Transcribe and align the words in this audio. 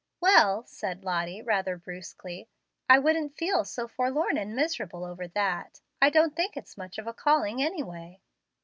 "Well," 0.19 0.63
said 0.65 1.03
Lottie, 1.05 1.43
rather 1.43 1.77
brusquely, 1.77 2.49
"I 2.89 2.97
wouldn't 2.97 3.37
feel 3.37 3.63
so 3.63 3.87
forlorn 3.87 4.35
and 4.35 4.55
miserable 4.55 5.05
over 5.05 5.27
that. 5.27 5.79
I 6.01 6.09
don't 6.09 6.35
think 6.35 6.57
it's 6.57 6.75
much 6.75 6.97
of 6.97 7.05
a 7.05 7.13
calling 7.13 7.61
anyway." 7.61 8.19